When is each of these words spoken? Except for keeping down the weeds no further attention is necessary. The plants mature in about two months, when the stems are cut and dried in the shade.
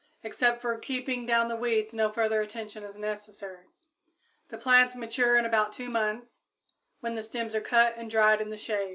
Except 0.23 0.63
for 0.63 0.79
keeping 0.79 1.27
down 1.27 1.47
the 1.47 1.55
weeds 1.55 1.93
no 1.93 2.09
further 2.09 2.41
attention 2.41 2.83
is 2.83 2.97
necessary. 2.97 3.67
The 4.49 4.57
plants 4.57 4.95
mature 4.95 5.37
in 5.37 5.45
about 5.45 5.73
two 5.73 5.91
months, 5.91 6.41
when 7.01 7.13
the 7.13 7.21
stems 7.21 7.53
are 7.53 7.61
cut 7.61 7.93
and 7.97 8.09
dried 8.09 8.41
in 8.41 8.49
the 8.49 8.57
shade. 8.57 8.89